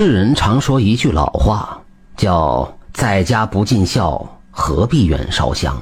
[0.00, 1.82] 世人常说一句老话，
[2.16, 5.76] 叫“在家不尽孝，何必远烧香”。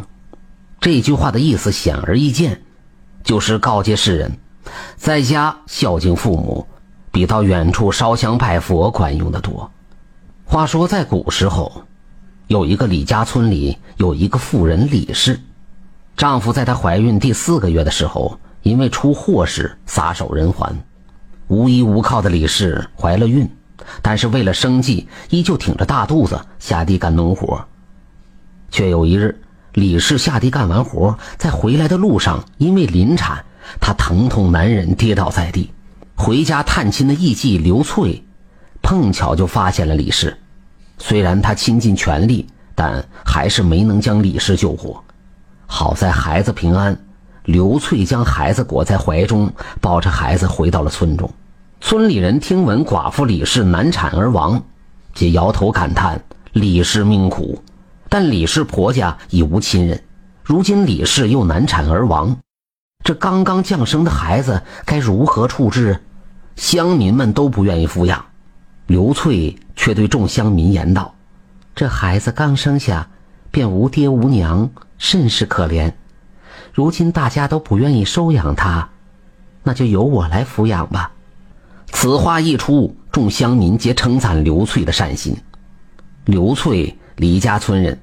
[0.80, 2.62] 这句话的意思显而易见，
[3.22, 4.32] 就是告诫世人，
[4.96, 6.66] 在家孝敬父母，
[7.12, 9.70] 比到远处烧香拜佛管用的多。
[10.46, 11.82] 话说，在古时候，
[12.46, 15.38] 有一个李家村里有一个妇人李氏，
[16.16, 20.74] 丈夫在她怀孕第四个月的时候，因为出祸事撒手人寰，
[21.48, 23.46] 无依无靠的李氏怀了孕。
[24.02, 27.66] 但是为了生计，依旧挺着大肚子下地干农活。
[28.70, 29.40] 却有一日，
[29.72, 33.44] 李氏下地干完活，在回来的路上，因为临产，
[33.80, 35.72] 她疼痛难忍，跌倒在地。
[36.14, 38.24] 回家探亲的艺妓刘翠，
[38.82, 40.36] 碰巧就发现了李氏。
[40.98, 45.02] 虽然她倾尽全力，但还是没能将李氏救活。
[45.66, 46.98] 好在孩子平安，
[47.44, 51.30] 刘翠将孩子裹在怀中，抱着孩子回到了村中。
[51.80, 54.62] 村里人听闻寡妇李氏难产而亡，
[55.14, 56.20] 皆摇头感叹
[56.52, 57.62] 李氏命苦。
[58.08, 60.02] 但李氏婆家已无亲人，
[60.42, 62.36] 如今李氏又难产而亡，
[63.04, 66.00] 这刚刚降生的孩子该如何处置？
[66.56, 68.24] 乡民们都不愿意抚养。
[68.86, 71.14] 刘翠却对众乡民言道
[71.74, 73.08] ：“这孩子刚生下，
[73.50, 75.92] 便无爹无娘，甚是可怜。
[76.72, 78.88] 如今大家都不愿意收养他，
[79.62, 81.12] 那就由我来抚养吧。”
[81.92, 85.36] 此话一出，众乡民皆称赞刘翠的善心。
[86.24, 87.98] 刘翠，李家村人，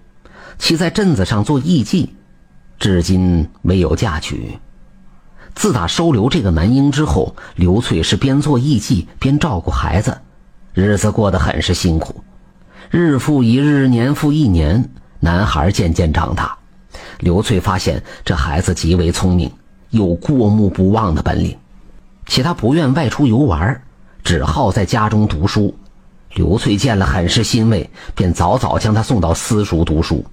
[0.58, 2.10] 其在镇子上做艺妓，
[2.80, 4.58] 至今没有嫁娶。
[5.54, 10.18] 自打收留这个男婴之后，刘翠是边做艺妓边照顾孩子，
[10.74, 12.24] 日子过得很是辛苦。
[12.90, 14.90] 日复一日，年复一年，
[15.20, 16.58] 男孩渐渐长大。
[17.20, 19.52] 刘翠发现这孩子极为聪明，
[19.92, 21.56] 有过目不忘的本领。
[22.26, 23.82] 且他不愿外出游玩，
[24.24, 25.76] 只好在家中读书。
[26.34, 30.26] 刘翠见了很是欣慰，便早早将他送到私塾读书。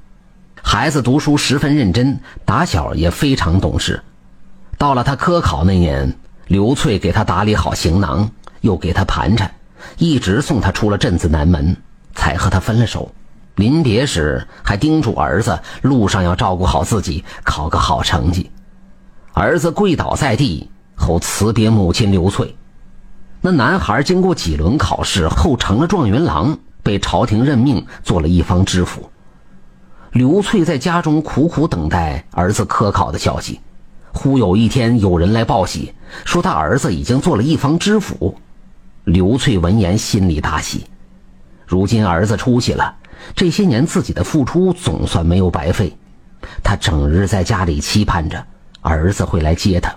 [0.62, 4.02] 孩子读书十分认真，打小也非常懂事。
[4.78, 8.30] 到了他科考那年，刘翠给他打理好行囊，
[8.62, 9.50] 又给他盘缠，
[9.98, 11.76] 一直送他出了镇子南门，
[12.14, 13.10] 才和他分了手。
[13.56, 18.50] 临别时还叮嘱儿子，路上要照顾好自己，考个好成绩。
[19.34, 20.70] 儿子跪倒在地。
[21.00, 22.54] 后辞别母亲刘翠，
[23.40, 29.10] 那男孩经过几轮考试后成了状元郎，被朝廷任命做了一方知府。
[30.12, 33.58] 刘翠在家中苦苦等待儿子科考的消息。
[34.12, 35.94] 忽有一天，有人来报喜，
[36.24, 38.36] 说他儿子已经做了一方知府。
[39.04, 40.84] 刘翠闻言心里大喜，
[41.66, 42.94] 如今儿子出息了，
[43.34, 45.96] 这些年自己的付出总算没有白费。
[46.62, 48.44] 他整日在家里期盼着
[48.82, 49.94] 儿子会来接他。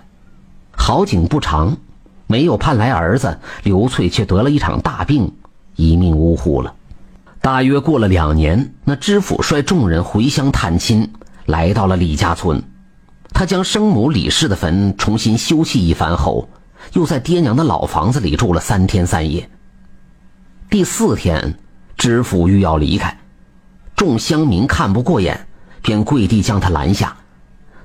[0.86, 1.78] 好景不长，
[2.26, 5.32] 没有盼来儿子，刘翠却得了一场大病，
[5.76, 6.74] 一命呜呼了。
[7.40, 11.10] 大约过了两年，那知府率众人回乡探亲，
[11.46, 12.62] 来到了李家村。
[13.32, 16.46] 他将生母李氏的坟重新修葺一番后，
[16.92, 19.48] 又在爹娘的老房子里住了三天三夜。
[20.68, 21.58] 第四天，
[21.96, 23.18] 知府欲要离开，
[23.96, 25.46] 众乡民看不过眼，
[25.80, 27.16] 便跪地将他拦下。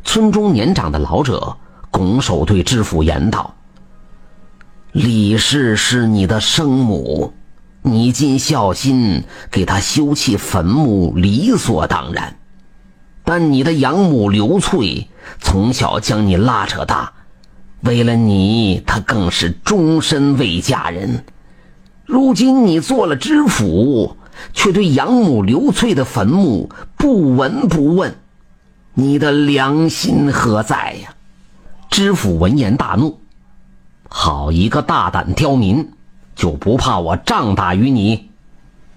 [0.04, 1.56] 村中年长的老者。
[1.92, 3.56] 拱手对知府言道
[4.94, 7.34] ：“李氏是你的生母，
[7.82, 12.36] 你尽孝心给她修葺坟墓，理所当然。
[13.24, 15.08] 但你的养母刘翠
[15.40, 17.14] 从小将你拉扯大，
[17.82, 21.24] 为了你，她更是终身未嫁人。
[22.06, 24.18] 如今你做了知府，
[24.54, 28.16] 却对养母刘翠的坟墓不闻不问，
[28.94, 31.14] 你的良心何在呀？”
[32.00, 33.20] 知府闻言大怒
[34.08, 35.92] ：“好一个大胆刁民，
[36.34, 38.30] 就不怕我杖打于你？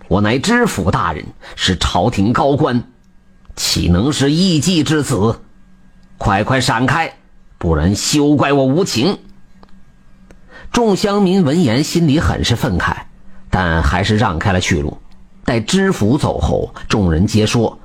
[0.06, 1.26] 我乃知府大人，
[1.56, 2.84] 是朝廷高官，
[3.56, 5.40] 岂能是艺妓之子？
[6.16, 7.12] 快快闪开，
[7.58, 9.18] 不然休怪我无情！”
[10.70, 12.94] 众乡民闻言，心里很是愤慨，
[13.50, 14.96] 但还是让开了去路。
[15.44, 17.80] 待知府走后，众人皆说：“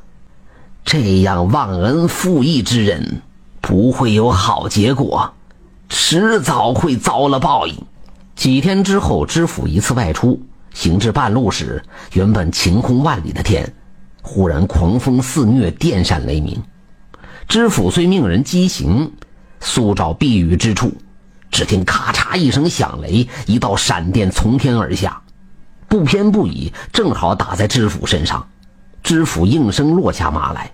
[0.85, 3.23] 这样忘恩负义之人。”
[3.67, 5.33] 不会有好结果，
[5.89, 7.75] 迟早会遭了报应。
[8.33, 10.41] 几天之后，知府一次外出，
[10.73, 11.83] 行至半路时，
[12.13, 13.69] 原本晴空万里的天，
[14.21, 16.63] 忽然狂风肆虐，电闪雷鸣。
[17.49, 19.11] 知府遂命人机行，
[19.59, 20.93] 速找避雨之处。
[21.51, 25.21] 只听咔嚓一声响雷，一道闪电从天而下，
[25.89, 28.47] 不偏不倚，正好打在知府身上。
[29.03, 30.71] 知府应声落下马来。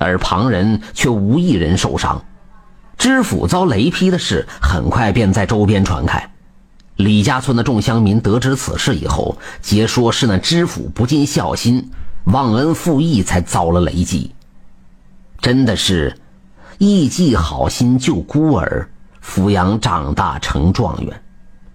[0.00, 2.24] 而旁人却无一人受伤，
[2.96, 6.32] 知府遭雷劈的事很快便在周边传开。
[6.96, 11.90] 李家村的众乡民得知此事以后，皆说是那知府不尽孝心，
[12.24, 14.32] 忘恩负义，才遭了雷击。
[15.38, 16.16] 真的是，
[16.78, 18.88] 义既好心救孤儿，
[19.22, 21.22] 抚养长大成状元，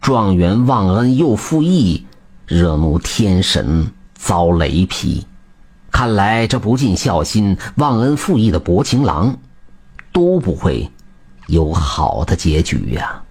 [0.02, 2.06] 状元忘恩又负义，
[2.48, 5.26] 惹怒天神，遭雷劈。
[5.96, 9.38] 看来这不尽孝心、忘恩负义的薄情郎，
[10.12, 10.92] 都不会
[11.48, 13.24] 有好的结局呀。